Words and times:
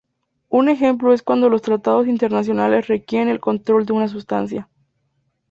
Un 0.49 0.67
ejemplo 0.67 1.13
es 1.13 1.21
cuando 1.21 1.47
los 1.47 1.61
tratados 1.61 2.07
internacionales 2.07 2.87
requieren 2.87 3.29
el 3.29 3.39
control 3.39 3.85
de 3.85 3.93
una 3.93 4.07
sustancia. 4.07 4.67